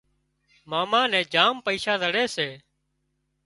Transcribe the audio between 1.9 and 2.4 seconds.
زڙي